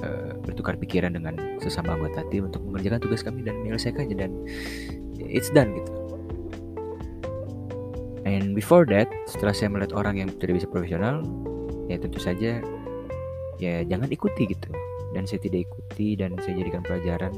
uh, 0.03 0.33
bertukar 0.43 0.75
pikiran 0.81 1.15
dengan 1.15 1.37
sesama 1.61 1.95
anggota 1.95 2.25
tim 2.33 2.49
untuk 2.49 2.63
mengerjakan 2.65 3.01
tugas 3.03 3.21
kami 3.23 3.45
dan 3.45 3.61
menyelesaikannya. 3.63 4.17
Dan 4.17 4.33
it's 5.37 5.53
done 5.53 5.77
gitu. 5.77 5.93
And 8.27 8.57
before 8.57 8.89
that, 8.91 9.07
setelah 9.29 9.55
saya 9.55 9.69
melihat 9.71 9.95
orang 9.95 10.19
yang 10.19 10.29
tidak 10.41 10.65
bisa 10.65 10.67
profesional, 10.67 11.23
ya 11.87 12.01
tentu 12.01 12.19
saja 12.19 12.59
ya 13.61 13.75
jangan 13.87 14.09
ikuti 14.11 14.51
gitu. 14.51 14.73
Dan 15.15 15.29
saya 15.29 15.39
tidak 15.45 15.69
ikuti 15.69 16.19
dan 16.19 16.35
saya 16.41 16.59
jadikan 16.59 16.83
pelajaran 16.83 17.31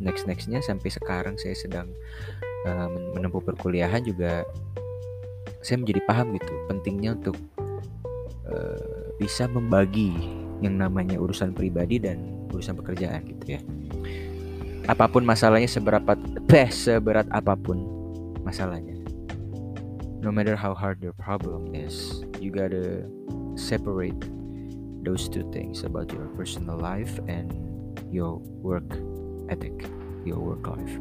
next 0.00 0.24
nextnya 0.24 0.64
sampai 0.64 0.88
sekarang 0.88 1.36
saya 1.36 1.52
sedang 1.52 1.92
uh, 2.64 2.88
menempuh 3.12 3.44
perkuliahan 3.44 4.00
juga 4.06 4.48
saya 5.60 5.82
menjadi 5.82 6.00
paham 6.08 6.32
gitu. 6.38 6.54
Pentingnya 6.70 7.12
untuk 7.12 7.36
uh, 8.48 9.12
bisa 9.20 9.44
membagi 9.52 10.16
yang 10.64 10.80
namanya 10.80 11.20
urusan 11.20 11.52
pribadi 11.52 12.00
dan 12.00 12.48
urusan 12.54 12.78
pekerjaan 12.78 13.26
gitu 13.26 13.58
ya 13.58 13.60
apa 14.90 15.06
pun 15.06 15.22
masalahnya 15.22 15.70
seberapa 15.70 16.18
beh 16.46 16.70
seberat 16.70 17.26
apa 17.30 17.54
pun 17.54 17.86
masalahnya 18.42 18.98
no 20.22 20.30
matter 20.30 20.54
how 20.58 20.74
hard 20.74 20.98
your 21.02 21.14
problem 21.18 21.74
is 21.74 22.22
you 22.42 22.50
gotta 22.50 23.06
separate 23.54 24.18
those 25.02 25.28
two 25.28 25.42
things 25.50 25.82
about 25.82 26.10
your 26.12 26.26
personal 26.38 26.78
life 26.78 27.18
and 27.26 27.50
your 28.10 28.38
work 28.62 28.86
ethic, 29.50 29.74
your 30.24 30.38
work 30.38 30.66
life. 30.66 30.94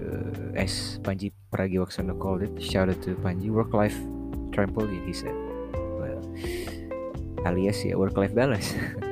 Uh, 0.00 0.56
as 0.56 0.98
Panji 1.02 1.32
Pragiwaksono 1.52 2.18
called 2.18 2.42
it, 2.42 2.62
shout 2.62 2.88
out 2.88 3.00
to 3.02 3.14
Panji, 3.16 3.50
work 3.50 3.72
life 3.72 3.96
trampoline, 4.52 5.04
he 5.06 5.12
said. 5.12 5.34
Well, 5.72 6.20
alias 7.46 7.84
yeah, 7.84 7.96
work 7.96 8.16
life 8.16 8.34
balance. 8.34 8.74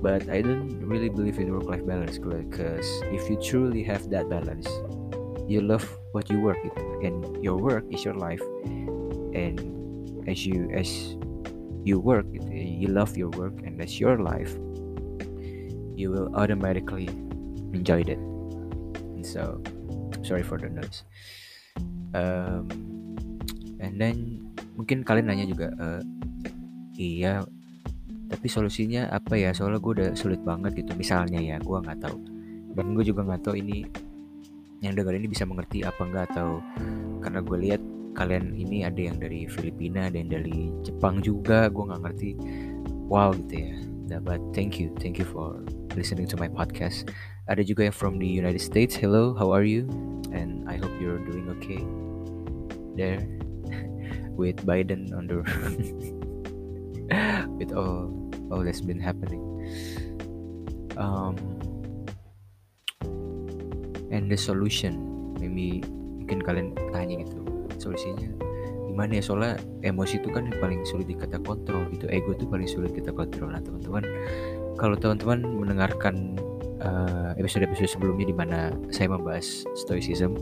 but 0.00 0.28
I 0.28 0.42
don't 0.42 0.80
really 0.86 1.08
believe 1.08 1.38
in 1.38 1.52
work 1.52 1.64
life 1.64 1.86
balance 1.86 2.18
because 2.18 2.86
if 3.10 3.28
you 3.28 3.36
truly 3.36 3.82
have 3.84 4.10
that 4.10 4.28
balance, 4.28 4.68
you 5.48 5.60
love 5.60 5.84
what 6.12 6.30
you 6.30 6.40
work, 6.40 6.58
and 7.02 7.42
your 7.42 7.56
work 7.56 7.84
is 7.90 8.04
your 8.04 8.14
life, 8.14 8.42
and 9.34 9.58
as 10.28 10.44
you 10.44 10.68
as 10.74 11.16
you 11.84 11.98
work 11.98 12.26
you 12.52 12.88
love 12.88 13.16
your 13.16 13.30
work 13.30 13.54
and 13.64 13.80
that's 13.80 13.98
your 13.98 14.20
life 14.20 14.52
you 15.96 16.10
will 16.12 16.28
automatically 16.36 17.08
enjoy 17.72 18.04
it 18.04 18.20
and 19.16 19.24
so 19.24 19.62
sorry 20.22 20.42
for 20.42 20.58
the 20.58 20.68
noise. 20.68 21.02
Um, 22.14 22.68
and 23.80 23.96
then 23.96 24.44
mungkin 24.76 25.02
kalian 25.02 25.32
nanya 25.32 25.46
juga 25.48 25.68
uh, 25.80 26.02
iya 26.94 27.42
tapi 28.28 28.46
solusinya 28.46 29.08
apa 29.08 29.34
ya? 29.34 29.50
Soalnya 29.56 29.80
gue 29.80 29.92
udah 29.98 30.10
sulit 30.12 30.40
banget 30.44 30.84
gitu. 30.84 30.92
Misalnya 30.94 31.40
ya 31.40 31.56
gue 31.58 31.78
nggak 31.80 32.00
tahu. 32.04 32.16
Dan 32.76 32.94
gue 32.94 33.04
juga 33.04 33.24
nggak 33.24 33.48
tahu 33.48 33.56
ini 33.58 33.88
yang 34.84 34.94
dengar 34.94 35.16
ini 35.16 35.26
bisa 35.26 35.42
mengerti 35.42 35.82
apa 35.82 36.06
enggak 36.06 36.30
atau 36.30 36.62
karena 37.18 37.40
gue 37.42 37.58
lihat 37.58 37.82
kalian 38.14 38.54
ini 38.54 38.86
ada 38.86 39.10
yang 39.10 39.18
dari 39.18 39.50
Filipina 39.50 40.06
ada 40.06 40.20
yang 40.20 40.30
dari 40.30 40.70
Jepang 40.84 41.24
juga. 41.24 41.72
Gue 41.72 41.88
nggak 41.88 42.02
ngerti. 42.04 42.30
Wow 43.08 43.32
gitu 43.34 43.64
ya. 43.64 43.72
Nah, 44.08 44.20
but 44.20 44.40
thank 44.52 44.76
you. 44.76 44.92
Thank 45.00 45.16
you 45.16 45.26
for 45.26 45.64
listening 45.96 46.28
to 46.28 46.36
my 46.36 46.48
podcast. 46.48 47.08
Ada 47.48 47.64
juga 47.64 47.88
yang 47.88 47.96
from 47.96 48.20
the 48.20 48.28
United 48.28 48.60
States. 48.60 48.92
Hello 48.92 49.32
how 49.32 49.50
are 49.50 49.64
you? 49.64 49.88
And 50.28 50.68
I 50.68 50.76
hope 50.76 50.92
you're 51.00 51.24
doing 51.24 51.48
okay 51.56 51.80
there 52.92 53.24
with 54.40 54.60
Biden 54.68 55.16
on 55.16 55.24
the 55.24 55.40
with 57.58 57.74
all 57.74 58.08
all 58.48 58.62
that's 58.62 58.80
been 58.80 59.02
happening. 59.02 59.42
Um 60.96 61.36
and 64.08 64.32
the 64.32 64.38
solution 64.38 64.96
maybe 65.36 65.84
mungkin 66.22 66.40
kalian 66.40 66.68
tanya 66.94 67.20
gitu 67.22 67.44
solusinya 67.76 68.30
gimana 68.88 69.20
ya? 69.20 69.22
Soalnya 69.22 69.52
emosi 69.86 70.18
itu 70.18 70.32
kan 70.32 70.50
paling 70.58 70.82
sulit 70.88 71.06
kita 71.06 71.38
kontrol 71.44 71.86
gitu 71.94 72.10
ego 72.10 72.34
itu 72.34 72.48
paling 72.48 72.66
sulit 72.66 72.90
kita 72.96 73.14
kontrol. 73.14 73.52
Nah 73.52 73.62
teman-teman 73.62 74.02
kalau 74.78 74.94
teman-teman 74.98 75.42
mendengarkan 75.42 76.38
uh, 76.82 77.34
episode-episode 77.38 77.90
sebelumnya 77.90 78.26
di 78.26 78.36
mana 78.36 78.58
saya 78.90 79.10
membahas 79.10 79.66
stoicism 79.74 80.38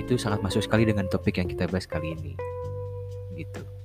itu 0.00 0.16
sangat 0.16 0.40
masuk 0.44 0.64
sekali 0.64 0.88
dengan 0.88 1.08
topik 1.08 1.40
yang 1.40 1.48
kita 1.48 1.68
bahas 1.68 1.84
kali 1.88 2.16
ini 2.16 2.34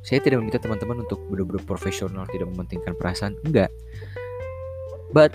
saya 0.02 0.20
tidak 0.22 0.42
meminta 0.42 0.58
teman-teman 0.58 1.06
untuk 1.06 1.22
benar-benar 1.30 1.64
profesional 1.66 2.26
tidak 2.30 2.50
mementingkan 2.54 2.94
perasaan 2.98 3.38
enggak 3.46 3.70
but 5.14 5.34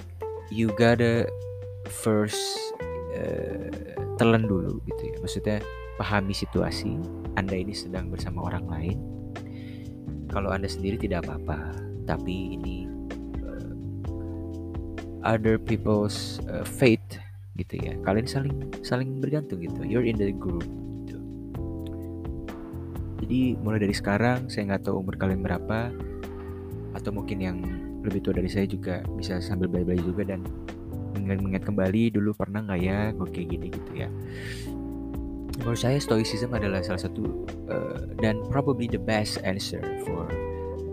you 0.50 0.70
gotta 0.75 1.26
first 1.87 2.38
uh, 3.14 3.70
telan 4.18 4.46
dulu 4.46 4.82
gitu 4.87 5.02
ya 5.12 5.16
maksudnya 5.23 5.58
pahami 5.96 6.37
situasi 6.37 7.00
Anda 7.37 7.56
ini 7.56 7.73
sedang 7.73 8.12
bersama 8.12 8.49
orang 8.49 8.64
lain. 8.68 8.96
Kalau 10.28 10.52
Anda 10.52 10.68
sendiri 10.68 11.00
tidak 11.00 11.25
apa-apa, 11.25 11.73
tapi 12.04 12.56
ini 12.61 12.85
uh, 13.40 13.73
other 15.25 15.56
people's 15.56 16.38
uh, 16.52 16.64
fate 16.64 17.20
gitu 17.56 17.80
ya. 17.80 17.96
Kalian 18.04 18.28
saling 18.28 18.56
saling 18.85 19.20
bergantung 19.20 19.64
gitu. 19.64 19.85
You're 19.85 20.04
in 20.04 20.20
the 20.20 20.32
group. 20.32 20.68
Jadi 23.26 23.59
mulai 23.59 23.83
dari 23.83 23.90
sekarang 23.90 24.47
saya 24.47 24.71
nggak 24.71 24.87
tahu 24.87 25.02
umur 25.02 25.18
kalian 25.18 25.42
berapa 25.42 25.90
atau 26.95 27.11
mungkin 27.11 27.42
yang 27.42 27.59
lebih 28.06 28.23
tua 28.23 28.38
dari 28.38 28.47
saya 28.47 28.71
juga 28.71 29.02
bisa 29.18 29.42
sambil 29.42 29.66
belajar 29.66 29.99
juga 29.99 30.23
dan 30.23 30.47
mengingat-ingat 31.18 31.66
kembali 31.66 32.14
dulu 32.14 32.30
pernah 32.38 32.62
nggak 32.62 32.80
ya 32.87 33.11
gue 33.11 33.26
kayak 33.35 33.49
gini 33.50 33.66
gitu 33.75 33.92
ya. 33.99 34.09
Menurut 35.59 35.80
saya 35.83 35.99
stoicism 35.99 36.54
adalah 36.54 36.87
salah 36.87 37.02
satu 37.02 37.42
uh, 37.66 38.06
dan 38.23 38.47
probably 38.47 38.87
the 38.87 39.00
best 39.00 39.42
answer 39.42 39.83
for 40.06 40.30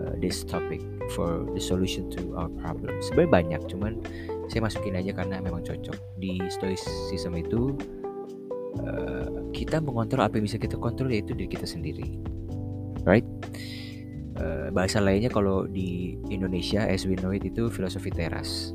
uh, 0.02 0.18
this 0.18 0.42
topic 0.42 0.82
for 1.14 1.46
the 1.54 1.62
solution 1.62 2.10
to 2.10 2.34
our 2.34 2.50
problem. 2.66 2.98
Sebenarnya 3.06 3.30
banyak, 3.30 3.62
cuman 3.70 4.02
saya 4.50 4.66
masukin 4.66 4.98
aja 4.98 5.14
karena 5.14 5.38
memang 5.38 5.62
cocok. 5.62 6.00
Di 6.18 6.42
stoicism 6.50 7.38
itu 7.38 7.78
uh, 8.82 9.50
kita 9.54 9.78
mengontrol 9.84 10.26
apa 10.26 10.40
yang 10.40 10.46
bisa 10.50 10.58
kita 10.58 10.80
kontrol 10.80 11.14
yaitu 11.14 11.38
diri 11.38 11.50
kita 11.50 11.68
sendiri, 11.68 12.18
right? 13.06 13.26
Uh, 14.34 14.74
bahasa 14.74 14.98
lainnya 14.98 15.30
kalau 15.30 15.70
di 15.70 16.18
Indonesia 16.34 16.82
as 16.90 17.06
we 17.06 17.14
know 17.20 17.30
it 17.30 17.46
itu 17.46 17.70
filosofi 17.70 18.10
teras. 18.10 18.74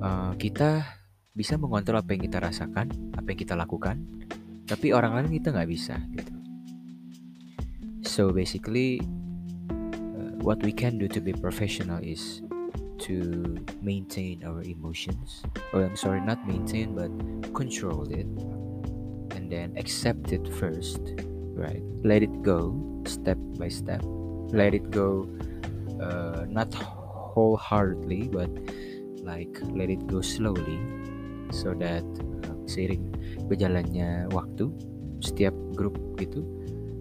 Uh, 0.00 0.36
kita 0.36 0.84
bisa 1.32 1.56
mengontrol 1.56 2.00
apa 2.00 2.16
yang 2.16 2.22
kita 2.28 2.38
rasakan, 2.40 2.92
apa 3.16 3.26
yang 3.32 3.40
kita 3.40 3.54
lakukan, 3.56 4.00
tapi 4.68 4.92
orang 4.92 5.16
lain 5.16 5.40
kita 5.40 5.52
nggak 5.52 5.68
bisa 5.68 5.96
gitu. 6.12 6.32
So 8.06 8.32
basically, 8.32 9.02
uh, 10.16 10.36
what 10.40 10.62
we 10.62 10.72
can 10.72 10.96
do 10.96 11.08
to 11.10 11.20
be 11.20 11.36
professional 11.36 12.00
is 12.00 12.45
to 13.04 13.56
maintain 13.82 14.44
our 14.44 14.62
emotions. 14.62 15.42
Or 15.72 15.84
I'm 15.84 15.96
sorry, 15.96 16.20
not 16.20 16.46
maintain, 16.46 16.94
but 16.94 17.10
control 17.54 18.06
it, 18.12 18.26
and 19.36 19.50
then 19.50 19.74
accept 19.76 20.32
it 20.32 20.46
first. 20.54 21.00
Right, 21.56 21.82
let 22.04 22.22
it 22.22 22.42
go 22.42 22.76
step 23.06 23.38
by 23.56 23.68
step. 23.68 24.02
Let 24.52 24.74
it 24.74 24.90
go, 24.90 25.28
uh, 26.00 26.44
not 26.48 26.72
wholeheartedly, 26.74 28.28
but 28.28 28.50
like 29.26 29.58
let 29.74 29.90
it 29.90 30.06
go 30.06 30.22
slowly 30.22 30.78
so 31.50 31.74
that 31.74 32.06
uh, 32.46 32.56
seiring 32.66 33.10
berjalannya 33.50 34.30
waktu 34.30 34.70
setiap 35.18 35.54
grup 35.74 35.98
gitu 36.18 36.46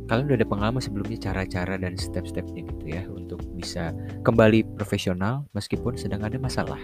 kalian 0.05 0.25
udah 0.29 0.37
ada 0.37 0.47
pengalaman 0.47 0.81
sebelumnya 0.81 1.17
cara-cara 1.17 1.75
dan 1.81 1.97
step-stepnya 1.97 2.61
gitu 2.65 2.85
ya 2.85 3.03
untuk 3.09 3.41
bisa 3.57 3.89
kembali 4.21 4.65
profesional 4.77 5.45
meskipun 5.57 5.97
sedang 5.97 6.21
ada 6.21 6.37
masalah 6.37 6.79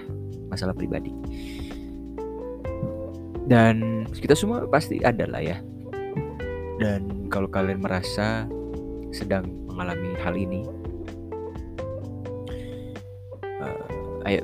masalah 0.50 0.74
pribadi. 0.75 1.13
Dan 3.46 4.06
kita 4.10 4.34
semua 4.38 4.63
pasti 4.70 5.01
ada 5.04 5.28
lah 5.28 5.44
ya. 5.44 5.58
Dan 6.80 7.30
kalau 7.30 7.51
kalian 7.51 7.84
merasa 7.84 8.48
sedang 9.12 9.44
mengalami 9.68 10.16
hal 10.24 10.36
ini 10.40 10.63
uh, 13.60 14.28
ayo 14.28 14.44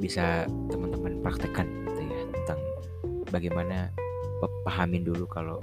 bisa 0.00 0.44
teman-teman 0.68 1.16
praktekkan 1.24 1.80
bagaimana 3.30 3.94
pahamin 4.66 5.06
dulu 5.06 5.24
kalau 5.30 5.56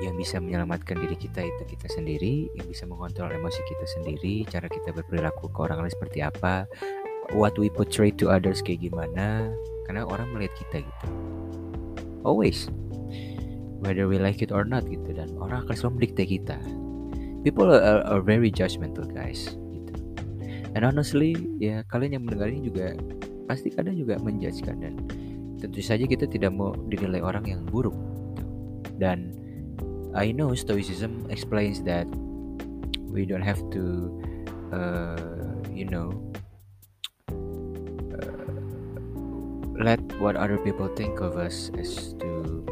yang 0.00 0.16
bisa 0.16 0.40
menyelamatkan 0.40 0.96
diri 0.96 1.12
kita 1.12 1.44
itu 1.44 1.62
kita 1.76 1.86
sendiri, 1.92 2.48
yang 2.56 2.64
bisa 2.64 2.88
mengontrol 2.88 3.28
emosi 3.28 3.60
kita 3.68 3.86
sendiri, 4.00 4.48
cara 4.48 4.64
kita 4.66 4.96
berperilaku 4.96 5.52
ke 5.52 5.58
orang 5.60 5.84
lain 5.84 5.92
seperti 5.92 6.24
apa, 6.24 6.64
what 7.36 7.52
we 7.60 7.68
portray 7.68 8.08
to 8.08 8.32
others 8.32 8.64
kayak 8.64 8.80
gimana, 8.80 9.52
karena 9.84 10.08
orang 10.08 10.32
melihat 10.32 10.56
kita 10.56 10.80
gitu. 10.80 11.06
Always, 12.24 12.72
whether 13.84 14.08
we 14.08 14.16
like 14.16 14.40
it 14.40 14.48
or 14.48 14.64
not 14.64 14.88
gitu, 14.88 15.12
dan 15.12 15.36
orang 15.36 15.68
akan 15.68 15.74
selalu 15.76 15.92
mendikte 16.00 16.24
kita. 16.24 16.56
People 17.44 17.68
are, 17.68 18.04
are 18.08 18.24
very 18.24 18.48
judgmental 18.48 19.04
guys. 19.04 19.52
Gitu. 19.72 19.92
And 20.76 20.84
honestly, 20.84 21.36
ya 21.60 21.84
kalian 21.92 22.20
yang 22.20 22.24
mendengar 22.24 22.48
ini 22.52 22.68
juga 22.68 22.96
pasti 23.48 23.68
kadang 23.72 23.98
juga 23.98 24.16
menjudge 24.22 24.62
kan 24.62 24.78
dan 24.78 24.94
tentu 25.58 25.82
saja 25.82 26.06
kita 26.06 26.24
tidak 26.30 26.54
mau 26.54 26.72
dinilai 26.88 27.18
orang 27.18 27.44
yang 27.44 27.66
buruk 27.66 27.96
dan 29.02 29.39
I 30.14 30.32
know 30.32 30.54
stoicism 30.54 31.26
explains 31.30 31.82
that 31.84 32.06
we 33.10 33.26
don't 33.26 33.42
have 33.42 33.58
to 33.70 33.84
uh, 34.72 35.54
you 35.70 35.86
know 35.86 36.10
uh, 38.14 38.50
let 39.78 40.00
what 40.18 40.36
other 40.36 40.58
people 40.58 40.88
think 40.94 41.20
of 41.20 41.36
us 41.36 41.70
as 41.78 42.14
to 42.18 42.64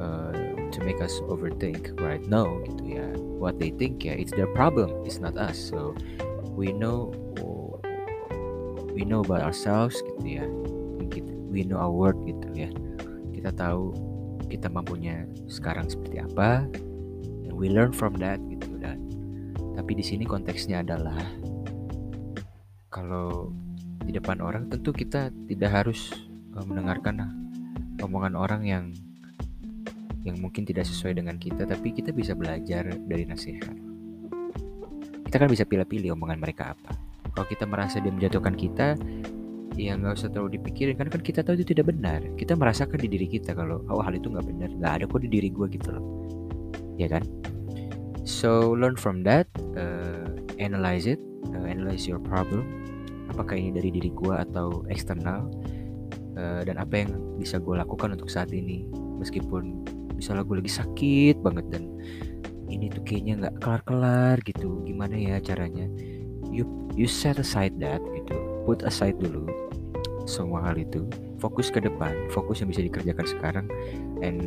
uh, 0.00 0.32
to 0.72 0.78
make 0.84 1.00
us 1.00 1.16
overthink 1.28 1.96
right? 2.00 2.20
No 2.28 2.60
gitu 2.68 3.00
ya. 3.00 3.08
What 3.40 3.56
they 3.58 3.72
think 3.72 4.04
ya 4.04 4.12
it's 4.12 4.32
their 4.32 4.48
problem 4.52 4.92
it's 5.08 5.20
not 5.20 5.36
us. 5.40 5.56
So 5.56 5.96
we 6.52 6.72
know 6.76 7.12
we 8.92 9.08
know 9.08 9.24
about 9.24 9.40
ourselves 9.40 9.96
gitu 10.04 10.44
ya. 10.44 10.44
We 11.52 11.64
know 11.64 11.80
our 11.80 11.92
worth 11.92 12.20
gitu 12.24 12.48
ya. 12.52 12.70
Kita 13.32 13.52
tahu 13.52 14.11
kita 14.52 14.68
mampunya 14.68 15.24
sekarang 15.48 15.88
seperti 15.88 16.20
apa 16.20 16.68
and 17.48 17.56
we 17.56 17.72
learn 17.72 17.88
from 17.88 18.12
that 18.20 18.36
gitu. 18.52 18.68
Dan 18.76 19.08
tapi 19.72 19.96
di 19.96 20.04
sini 20.04 20.28
konteksnya 20.28 20.84
adalah 20.84 21.16
kalau 22.92 23.48
di 24.04 24.12
depan 24.12 24.44
orang 24.44 24.68
tentu 24.68 24.92
kita 24.92 25.32
tidak 25.48 25.70
harus 25.72 26.12
uh, 26.52 26.64
mendengarkan 26.68 27.24
omongan 28.04 28.36
orang 28.36 28.62
yang 28.68 28.84
yang 30.22 30.38
mungkin 30.38 30.68
tidak 30.68 30.86
sesuai 30.86 31.18
dengan 31.18 31.40
kita 31.40 31.64
tapi 31.64 31.96
kita 31.96 32.12
bisa 32.12 32.36
belajar 32.36 32.92
dari 33.08 33.24
nasihat. 33.24 33.72
Kita 35.24 35.40
kan 35.40 35.48
bisa 35.48 35.64
pilih-pilih 35.64 36.12
omongan 36.12 36.36
mereka 36.36 36.76
apa. 36.76 36.92
Kalau 37.32 37.48
kita 37.48 37.64
merasa 37.64 37.96
dia 38.04 38.12
menjatuhkan 38.12 38.52
kita 38.52 39.00
ya 39.76 39.96
nggak 39.96 40.20
usah 40.20 40.28
terlalu 40.28 40.60
dipikirin 40.60 40.94
kan 41.00 41.08
kan 41.08 41.22
kita 41.24 41.40
tahu 41.40 41.56
itu 41.60 41.72
tidak 41.72 41.92
benar. 41.92 42.20
Kita 42.36 42.52
merasakan 42.56 42.98
di 43.00 43.08
diri 43.08 43.26
kita 43.28 43.56
kalau 43.56 43.80
oh 43.88 44.04
hal 44.04 44.12
itu 44.12 44.28
nggak 44.28 44.46
benar 44.46 44.70
nggak 44.76 44.92
ada 45.00 45.04
kok 45.08 45.20
di 45.24 45.28
diri 45.32 45.48
gue 45.48 45.66
gitu 45.72 45.88
loh. 45.92 46.04
Ya 47.00 47.08
kan? 47.08 47.24
So 48.22 48.76
learn 48.76 49.00
from 49.00 49.24
that 49.24 49.48
uh, 49.74 50.28
analyze 50.60 51.08
it 51.08 51.18
uh, 51.56 51.64
analyze 51.64 52.04
your 52.04 52.20
problem. 52.20 52.68
Apakah 53.32 53.56
ini 53.56 53.72
dari 53.72 53.88
diri 53.88 54.12
gue 54.12 54.34
atau 54.34 54.84
eksternal? 54.92 55.48
Uh, 56.32 56.64
dan 56.64 56.80
apa 56.80 57.04
yang 57.04 57.12
bisa 57.36 57.60
gue 57.60 57.76
lakukan 57.76 58.16
untuk 58.16 58.32
saat 58.32 58.52
ini? 58.56 58.88
Meskipun 59.20 59.84
misalnya 60.16 60.44
gue 60.48 60.64
lagi 60.64 60.72
sakit 60.72 61.44
banget 61.44 61.66
dan 61.72 61.92
ini 62.72 62.88
tuh 62.88 63.04
kayaknya 63.04 63.48
nggak 63.48 63.54
kelar-kelar 63.60 64.36
gitu 64.44 64.84
gimana 64.84 65.16
ya 65.16 65.40
caranya? 65.40 65.88
You 66.52 66.68
you 66.92 67.08
set 67.08 67.40
aside 67.40 67.76
that 67.80 68.00
gitu 68.12 68.51
put 68.64 68.82
aside 68.86 69.18
dulu 69.18 69.46
semua 70.24 70.70
hal 70.70 70.78
itu. 70.78 71.02
Fokus 71.42 71.74
ke 71.74 71.82
depan 71.82 72.14
fokus 72.30 72.62
yang 72.62 72.70
bisa 72.70 72.86
dikerjakan 72.86 73.26
sekarang 73.26 73.66
and 74.22 74.38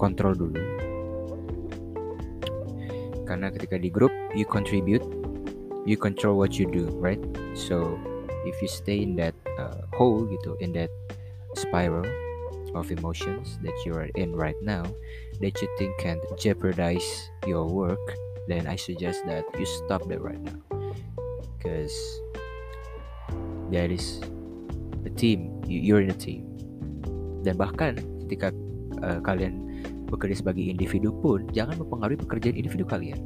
kontrol 0.00 0.32
dulu. 0.32 0.56
Karena 3.28 3.52
ketika 3.52 3.76
di 3.76 3.92
grup 3.92 4.10
you 4.32 4.48
contribute 4.48 5.04
you 5.84 6.00
control 6.00 6.40
what 6.40 6.56
you 6.56 6.64
do 6.64 6.88
right? 6.96 7.20
So 7.52 8.00
if 8.48 8.56
you 8.64 8.68
stay 8.72 9.04
in 9.04 9.20
that 9.20 9.36
uh, 9.60 9.84
hole 9.92 10.24
gitu 10.26 10.56
in 10.64 10.72
that 10.74 10.88
spiral 11.54 12.08
of 12.72 12.88
emotions 12.88 13.58
that 13.60 13.74
you 13.84 13.92
are 13.92 14.08
in 14.16 14.32
right 14.32 14.58
now 14.62 14.86
that 15.42 15.54
you 15.60 15.68
think 15.76 15.90
can 15.98 16.16
jeopardize 16.38 17.28
your 17.42 17.66
work 17.66 17.98
then 18.46 18.70
i 18.70 18.78
suggest 18.78 19.26
that 19.26 19.42
you 19.58 19.66
stop 19.66 20.02
that 20.08 20.22
right 20.22 20.40
now. 20.42 20.58
Because 21.58 21.94
there 23.70 23.90
is 23.90 24.20
a 25.06 25.10
team 25.14 25.62
you're 25.66 26.02
in 26.02 26.10
a 26.10 26.18
team. 26.18 26.44
Dan 27.46 27.56
bahkan 27.56 27.96
ketika 28.26 28.52
uh, 29.00 29.22
kalian 29.22 29.62
bekerja 30.10 30.42
sebagai 30.42 30.66
individu 30.66 31.14
pun 31.22 31.46
jangan 31.54 31.78
mempengaruhi 31.78 32.18
pekerjaan 32.18 32.58
individu 32.58 32.84
kalian. 32.84 33.22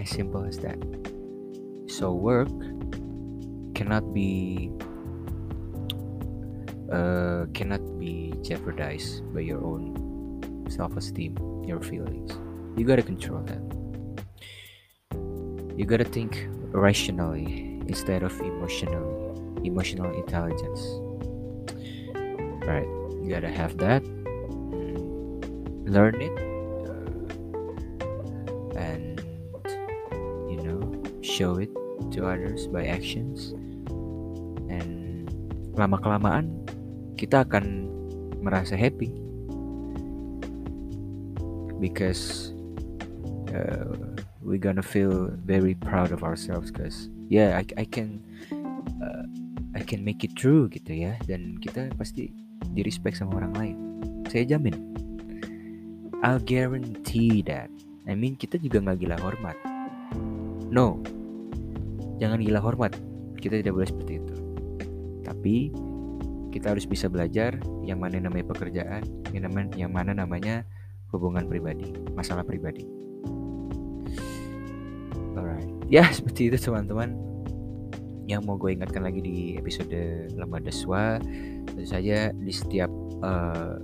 As 0.00 0.08
simple 0.08 0.48
as 0.48 0.56
that. 0.64 0.80
So 1.86 2.16
work 2.16 2.50
cannot 3.76 4.02
be 4.16 4.72
uh, 6.88 7.46
cannot 7.52 7.84
be 8.00 8.32
jeopardized 8.40 9.22
by 9.36 9.44
your 9.44 9.60
own 9.60 9.92
self-esteem 10.72 11.36
your 11.68 11.84
feelings. 11.84 12.32
You 12.80 12.88
gotta 12.88 13.04
control 13.04 13.44
that. 13.44 13.62
You 15.76 15.84
gotta 15.84 16.08
think 16.08 16.48
rationally 16.72 17.67
instead 17.88 18.22
of 18.22 18.32
emotional 18.40 19.34
emotional 19.64 20.12
intelligence. 20.14 20.80
Right? 22.64 22.86
You 23.24 23.28
gotta 23.28 23.50
have 23.50 23.78
that. 23.78 24.04
Learn 25.88 26.20
it. 26.20 26.36
Uh, 26.84 27.08
and 28.78 29.20
you 30.52 30.60
know 30.62 31.02
show 31.22 31.56
it 31.56 31.70
to 32.12 32.28
others 32.28 32.68
by 32.68 32.86
actions. 32.86 33.56
And 34.68 35.32
lama 35.74 35.98
kelamaan 35.98 36.68
kita 37.16 37.48
akan 37.48 37.88
merasa 38.44 38.76
happy. 38.76 39.10
Because 41.80 42.52
uh, 43.54 43.96
we're 44.42 44.60
gonna 44.60 44.84
feel 44.84 45.30
very 45.46 45.74
proud 45.74 46.12
of 46.12 46.22
ourselves 46.22 46.70
cause 47.28 47.36
yeah 47.36 47.60
I, 47.60 47.64
I 47.76 47.84
can 47.84 48.24
uh, 49.04 49.24
I 49.76 49.84
can 49.84 50.00
make 50.00 50.24
it 50.24 50.32
through 50.32 50.72
gitu 50.72 50.96
ya. 50.96 51.20
Dan 51.28 51.60
kita 51.60 51.92
pasti 52.00 52.32
di 52.72 52.80
respect 52.80 53.20
sama 53.20 53.44
orang 53.44 53.52
lain. 53.52 53.76
Saya 54.32 54.56
jamin. 54.56 54.74
I'll 56.24 56.40
guarantee 56.40 57.44
that. 57.46 57.68
I 58.08 58.16
mean 58.16 58.34
kita 58.40 58.56
juga 58.56 58.80
nggak 58.80 58.98
gila 59.04 59.16
hormat. 59.20 59.56
No. 60.72 60.98
Jangan 62.18 62.40
gila 62.40 62.64
hormat. 62.64 62.96
Kita 63.38 63.60
tidak 63.60 63.76
boleh 63.76 63.88
seperti 63.92 64.12
itu. 64.18 64.34
Tapi 65.22 65.56
kita 66.48 66.72
harus 66.72 66.88
bisa 66.88 67.06
belajar 67.12 67.60
yang 67.84 68.00
mana 68.00 68.18
namanya 68.18 68.48
pekerjaan 68.50 69.04
yang 69.76 69.92
mana 69.92 70.16
namanya 70.16 70.64
hubungan 71.12 71.44
pribadi 71.44 71.92
masalah 72.16 72.40
pribadi 72.40 72.88
ya 75.88 76.04
seperti 76.12 76.52
itu 76.52 76.60
teman-teman 76.60 77.16
yang 78.28 78.44
mau 78.44 78.60
gue 78.60 78.76
ingatkan 78.76 79.08
lagi 79.08 79.24
di 79.24 79.36
episode 79.56 80.28
Lama 80.36 80.60
Deswa 80.60 81.16
tentu 81.64 81.84
saja 81.88 82.28
di 82.28 82.52
setiap 82.52 82.92
uh, 83.24 83.80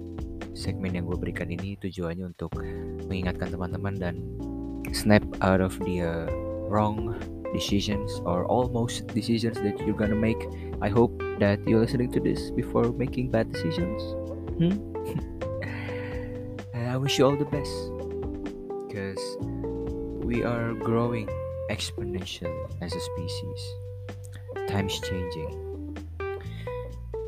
segmen 0.52 0.92
yang 0.92 1.08
gue 1.08 1.16
berikan 1.16 1.48
ini 1.48 1.80
tujuannya 1.80 2.28
untuk 2.36 2.52
mengingatkan 3.08 3.48
teman-teman 3.48 3.96
dan 3.96 4.20
snap 4.92 5.24
out 5.40 5.64
of 5.64 5.72
the 5.88 6.04
uh, 6.04 6.28
wrong 6.68 7.16
decisions 7.56 8.20
or 8.28 8.44
almost 8.52 9.08
decisions 9.16 9.56
that 9.64 9.80
you're 9.82 9.96
gonna 9.96 10.18
make. 10.18 10.38
I 10.84 10.92
hope 10.92 11.16
that 11.40 11.64
you're 11.64 11.80
listening 11.80 12.12
to 12.12 12.20
this 12.20 12.52
before 12.52 12.92
making 12.92 13.32
bad 13.32 13.48
decisions. 13.48 14.02
Hmm? 14.60 14.76
I 16.94 17.00
wish 17.00 17.18
you 17.18 17.26
all 17.26 17.34
the 17.34 17.48
best 17.48 17.74
because 18.86 19.22
we 20.22 20.44
are 20.44 20.74
growing 20.78 21.26
exponentially 21.70 22.52
as 22.80 22.94
a 22.94 23.00
species. 23.00 23.60
Time's 24.68 24.98
changing. 25.00 25.96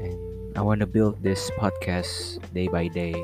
And 0.01 0.59
I 0.59 0.63
want 0.63 0.81
to 0.81 0.87
build 0.87 1.23
this 1.23 1.51
podcast 1.59 2.41
day 2.53 2.69
by 2.69 2.89
day 2.89 3.15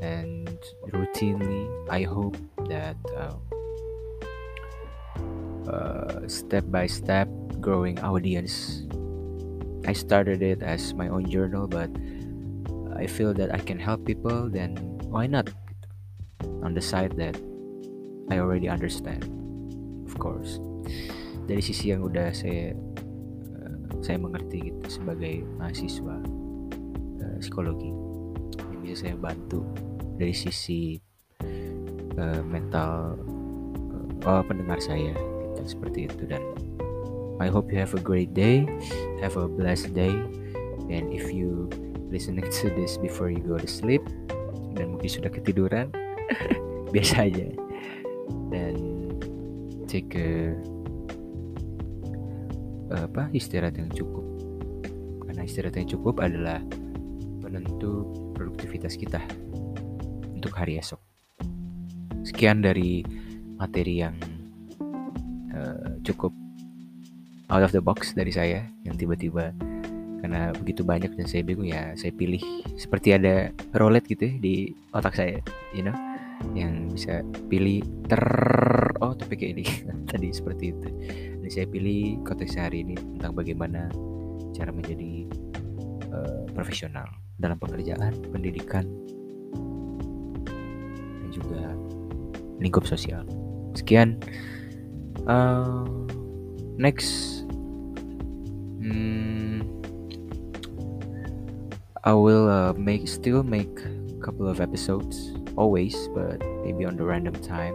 and 0.00 0.58
routinely. 0.88 1.68
I 1.88 2.02
hope 2.02 2.36
that. 2.68 2.96
Uh, 3.16 3.36
uh, 5.68 6.26
step 6.26 6.64
by 6.68 6.86
step 6.86 7.28
growing 7.60 7.98
audience. 8.00 8.82
I 9.86 9.92
started 9.92 10.42
it 10.42 10.62
as 10.62 10.94
my 10.94 11.08
own 11.08 11.30
journal, 11.30 11.66
but 11.66 11.90
I 12.94 13.06
feel 13.06 13.34
that 13.34 13.54
I 13.54 13.58
can 13.58 13.78
help 13.78 14.04
people, 14.04 14.48
then 14.48 14.76
why 15.10 15.26
not? 15.26 15.50
On 16.62 16.74
the 16.74 16.80
side 16.80 17.16
that 17.16 17.34
I 18.30 18.38
already 18.38 18.68
understand, 18.68 19.26
of 20.12 20.20
course. 20.20 20.60
Dari 21.48 21.64
sisi 21.64 21.88
yang 21.88 22.04
udah 22.04 22.36
saya 22.36 22.76
uh, 23.56 23.76
saya 24.04 24.20
mengerti 24.20 24.68
gitu 24.68 25.00
sebagai 25.00 25.40
mahasiswa 25.56 26.20
uh, 27.24 27.36
psikologi 27.40 27.88
yang 28.68 28.80
bisa 28.84 29.08
saya 29.08 29.16
bantu 29.16 29.64
dari 30.20 30.36
sisi 30.36 31.00
uh, 32.20 32.42
mental 32.44 33.16
uh, 34.28 34.44
pendengar 34.44 34.78
saya 34.78 35.16
dan 35.56 35.64
seperti 35.64 36.06
itu 36.06 36.28
dan 36.28 36.44
I 37.40 37.50
hope 37.50 37.72
you 37.72 37.80
have 37.80 37.96
a 37.96 38.02
great 38.02 38.36
day 38.36 38.68
have 39.18 39.34
a 39.34 39.48
blessed 39.50 39.96
day 39.96 40.14
and 40.92 41.10
if 41.10 41.32
you 41.32 41.66
listening 42.12 42.44
to 42.44 42.66
this 42.76 43.00
before 43.00 43.32
you 43.32 43.40
go 43.42 43.56
to 43.56 43.66
sleep 43.66 44.04
dan 44.76 44.94
mungkin 44.94 45.10
sudah 45.10 45.32
ketiduran 45.32 45.90
biasa 46.94 47.26
aja 47.26 47.61
take 49.92 50.16
a 50.16 50.56
apa 52.96 53.28
istirahat 53.36 53.76
yang 53.76 53.92
cukup. 53.92 54.24
Karena 55.28 55.44
istirahat 55.44 55.76
yang 55.76 55.88
cukup 55.92 56.24
adalah 56.24 56.64
penentu 57.44 58.08
produktivitas 58.32 58.96
kita 58.96 59.20
untuk 60.32 60.56
hari 60.56 60.80
esok. 60.80 61.00
Sekian 62.24 62.64
dari 62.64 63.04
materi 63.60 64.00
yang 64.00 64.16
cukup 66.02 66.32
out 67.52 67.62
of 67.62 67.70
the 67.76 67.84
box 67.84 68.16
dari 68.16 68.32
saya 68.32 68.64
yang 68.82 68.96
tiba-tiba 68.96 69.52
karena 70.24 70.50
begitu 70.54 70.82
banyak 70.82 71.12
dan 71.14 71.26
saya 71.28 71.46
bingung 71.46 71.68
ya 71.68 71.94
saya 71.94 72.10
pilih 72.14 72.40
seperti 72.74 73.14
ada 73.14 73.52
roulette 73.76 74.10
gitu 74.10 74.32
ya 74.32 74.34
di 74.40 74.54
otak 74.90 75.14
saya 75.14 75.38
you 75.76 75.84
know? 75.84 75.94
Yang 76.58 76.74
bisa 76.98 77.14
pilih 77.46 77.86
ter 78.10 78.22
oh 79.12 79.16
topik 79.20 79.44
ini. 79.44 79.60
Tadi 80.10 80.32
seperti 80.32 80.72
itu. 80.72 80.88
Dan 81.44 81.48
saya 81.52 81.68
pilih 81.68 82.24
konteks 82.24 82.56
hari 82.56 82.80
ini 82.80 82.96
tentang 82.96 83.36
bagaimana 83.36 83.92
cara 84.56 84.72
menjadi 84.72 85.28
uh, 86.08 86.48
profesional 86.56 87.04
dalam 87.36 87.60
pekerjaan 87.60 88.16
pendidikan 88.32 88.88
dan 91.20 91.28
juga 91.28 91.76
lingkup 92.64 92.88
sosial. 92.88 93.28
Sekian. 93.76 94.16
Uh, 95.28 95.84
next. 96.80 97.44
Hmm, 98.82 99.62
I 102.02 102.16
will 102.16 102.50
uh, 102.50 102.72
make 102.74 103.06
still 103.06 103.44
make 103.46 103.70
couple 104.22 104.46
of 104.46 104.62
episodes 104.62 105.34
always 105.58 105.98
but 106.14 106.38
maybe 106.62 106.86
on 106.86 106.94
the 106.94 107.02
random 107.02 107.34
time 107.42 107.74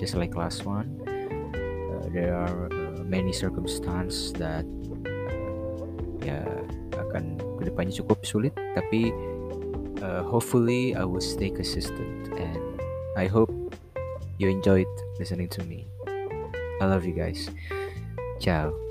just 0.00 0.16
like 0.16 0.32
last 0.32 0.64
one 0.64 0.88
uh, 1.04 2.08
there 2.08 2.32
are 2.32 2.72
uh, 2.72 3.04
many 3.04 3.36
circumstances 3.36 4.32
that 4.40 4.64
uh, 5.04 6.24
ya 6.24 6.40
akan 6.96 7.36
kedepannya 7.60 7.92
cukup 7.92 8.24
sulit 8.24 8.56
tapi 8.72 9.12
uh, 10.00 10.24
hopefully 10.24 10.96
I 10.96 11.04
will 11.04 11.22
stay 11.22 11.52
consistent 11.52 12.32
and 12.40 12.80
I 13.20 13.28
hope 13.28 13.52
you 14.40 14.48
enjoyed 14.48 14.88
listening 15.20 15.52
to 15.54 15.62
me 15.68 15.84
I 16.80 16.86
love 16.86 17.04
you 17.04 17.12
guys. 17.12 17.50
Ciao. 18.40 18.89